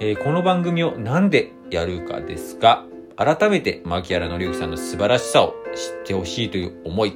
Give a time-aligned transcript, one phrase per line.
[0.00, 2.84] えーこの番組をなんでやるかですが、
[3.16, 7.14] 改めて牧原紀之さんの素晴らしさを知ってほしいという思い。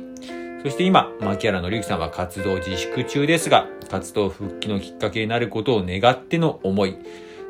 [0.62, 6.96] そして今、牧原紀之さんは活動自粛中ですが、活動復帰のきっかけになることを願っての思い。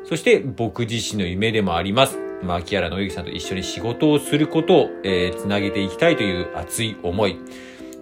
[0.05, 2.17] そして僕自身の夢でもあります。
[2.43, 7.37] 牧原紀之さんと一緒に仕事をすることを、えーつなげていきたいという熱い思い。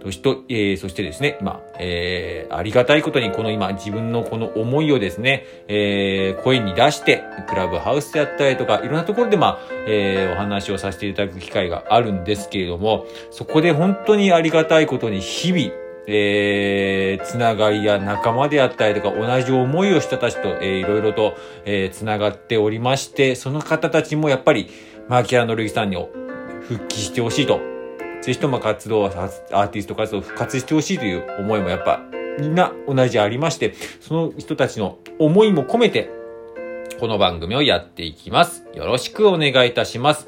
[0.06, 15.72] そして、えーそしてですね、今、えーありがたいことにこの今自分のこの思いをですね、えー声に出して、クラブハウスであったりとか、いろんなところでまあ、えーお話をさせていただく機会があるんですけれども、そこで本当にありがたいことに日々、
[16.06, 21.33] えーつながりや仲間であったりとか、同じ思いをしたたちと、えーいろいろと、
[21.66, 24.70] えーつながっておりまして、その方たちもやっぱり、
[25.09, 25.98] 牧原紀之さんに
[26.67, 27.59] 復帰してほしいと、
[28.25, 32.01] ぜひとも活動をさ、アーティスト活動を復活してほしいという思いもやっぱ、
[32.39, 36.09] みんな同じありまして、その人たちの思いも込めて、
[36.99, 38.65] この番組をやっていきます。
[38.73, 40.27] よろしくお願いいたします。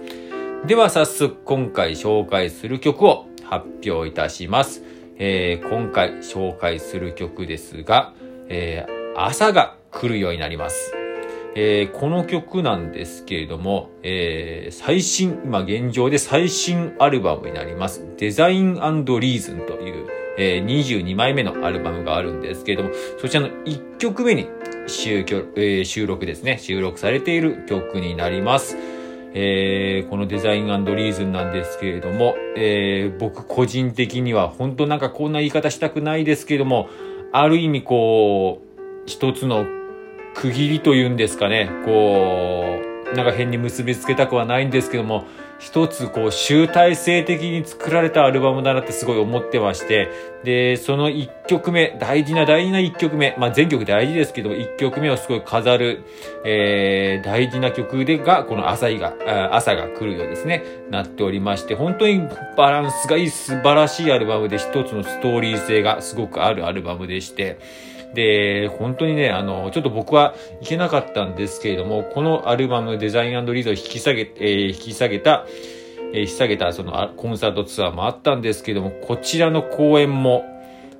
[0.67, 4.83] では早速今回紹介する曲を発表いたします。
[5.17, 8.13] えー今回紹介する曲ですが、
[8.47, 11.06] えー朝が来るようになります。
[11.59, 18.05] えーこの曲なんですけれども、えー最新、今現状で最新アルバムになります。
[18.17, 24.45] デザインリーズンという、えー22枚目のアルバムがあるんですけれども、そちらの1曲目に
[24.85, 28.77] 収録,、えー収録ですね、収録されている曲になります。
[29.33, 36.87] えーこのデザインリーズンなんですけれども、えー僕個人的には本当なんかこんな言い方したくないですけれども、
[37.31, 38.77] ある意味こう、
[39.07, 39.65] 一つの
[40.37, 42.79] 区切りというんですかね、こ
[43.11, 45.25] う、なんか変に結びつけたくはないんですけども、
[45.57, 50.09] 一つこう集大成的に作られたアルバムだなってすごい思ってまして、
[50.43, 56.03] で、その一曲目、大事な大事な一曲目、まあ全曲大事ですけど、一曲目をすごい飾る、
[56.45, 59.15] えー、大事な曲でが、この朝日が、
[59.55, 62.21] 朝が来るようですね、なっておりまして、本当に
[62.55, 67.57] バランスがいい素晴らしいアルバムで、一つのストーリー性がすごくあるアルバムでして、
[68.13, 75.45] で、本当にね、あの、ちょっと僕は行けなかったんですけれども、このアルバムデザインリーズを引き下げ、えー引き下げた、
[76.13, 80.45] えー引き下げたそのコンサートツアーもあったんですけれども、こちらの公演も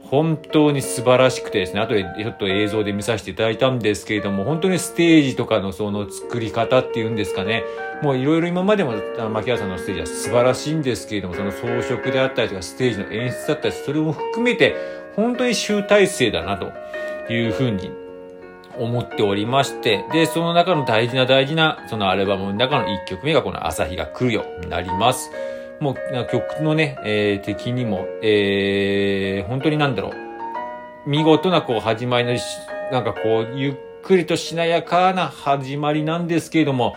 [0.10, 7.64] 本当に素晴らしくてですね、後でちょっと映像で見させていただいたんですけれども、本当にステージとかのその作り方っていうんですかね、
[8.02, 14.76] もういろいろ今までもあの牧原さんのステージは素晴らしいんですけれども、その装飾であったりとか、ステージの演出だったり、それも含めて、
[15.16, 16.72] 本当に集大成だなと。
[17.34, 17.92] いうふうに
[18.78, 25.32] 思っておりまして、で、その中の大事な大事な、そのアルバムの中の1曲目がこの朝日が来るよになります。
[25.80, 25.96] もう
[26.32, 32.38] 曲のね、えー的にも、えー本当になんだろう、見事なこう始まりの、
[32.92, 36.96] なんかこう、ゆっくりとしなやかな始まりなんですけれども、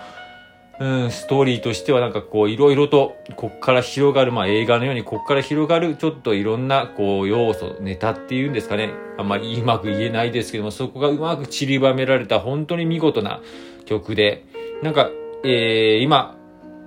[0.80, 8.94] うん、ストーリーとしてはなんかこういろいろとこっから広がる、まあ映画のようにこっから広がるちょっといろんなこう要素、ネタっていうんですかね。
[9.18, 13.42] あんまりうまく言えないですけども、そこがうまく散りばめられた本当に見事な
[13.84, 14.46] 曲で、
[14.82, 15.10] なんか、
[15.44, 16.38] えー、今、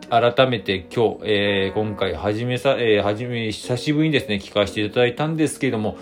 [0.10, 5.98] 改めて今日、えー、今回始めさ、えー、始め、久しぶりにですね、聞かせていただいたんですけれども、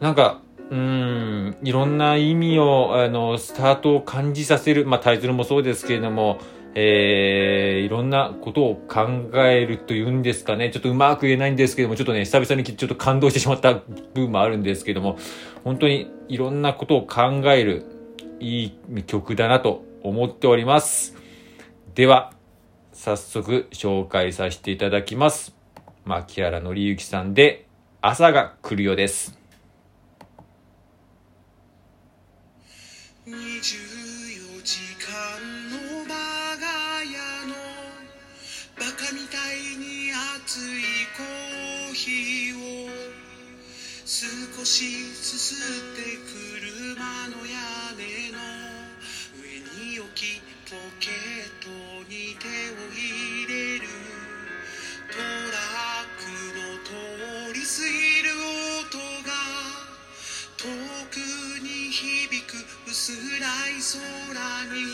[0.00, 6.38] なんか、うん、いろんな意味を、あの、スタートを感じさせる、まあタイトルもそうですけれども、
[6.74, 10.70] えー、いろんなことを考えるというんですかね。
[10.70, 13.82] ちょっとうまく言えないんですけども、ちょっとね、久々にちょっと感動してしまった部
[14.14, 15.18] 分もあるんですけども、
[15.64, 17.84] 本当にいろんなことを考える
[18.40, 21.16] いい曲だなと思っております。
[21.94, 22.32] では、
[22.92, 25.54] 早速紹介させていただきます。
[26.04, 27.66] 牧原紀之さんで、
[28.00, 29.38] 朝が来るようです。
[44.14, 48.36] 少しすすって車の屋根の
[49.40, 50.38] 上に置き
[50.68, 51.70] ポケット
[52.10, 53.88] に手を入れる
[55.10, 56.92] トラックの通
[57.54, 58.36] り過ぎる
[58.82, 59.32] 音が
[60.58, 60.66] 遠
[61.10, 61.16] く
[61.62, 64.84] に響く薄らい空に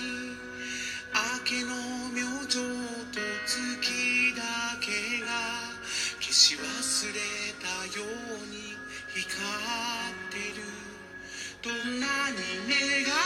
[1.12, 1.74] 明けの
[2.14, 2.54] 明星
[3.10, 5.26] と月だけが
[6.20, 6.60] 消し忘
[7.12, 7.18] れ
[7.58, 8.67] たように
[11.60, 12.38] どんなに
[12.68, 13.16] 願っ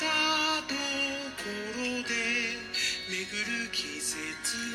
[0.00, 2.56] たところで
[3.10, 4.16] 巡る季節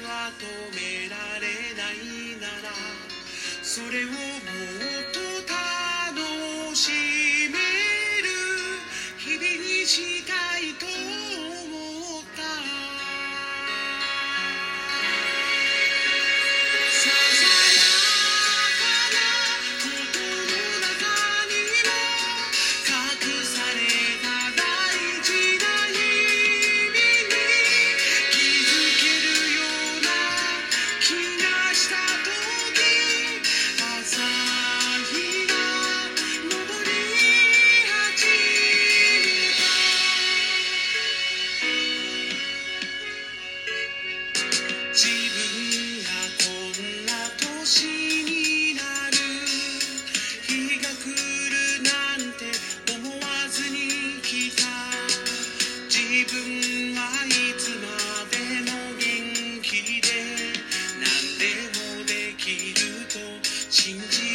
[0.05, 0.45] は止
[0.75, 2.69] められないなら
[3.63, 4.13] それをも
[4.93, 4.96] う
[63.77, 64.26] 心机。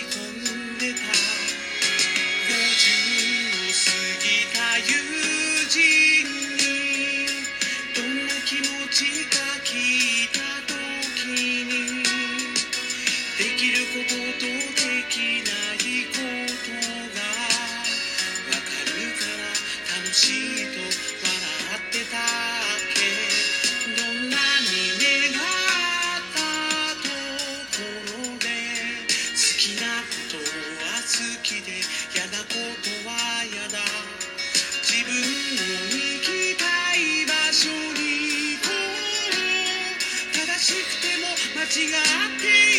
[41.75, 41.99] 違っ
[42.39, 42.72] て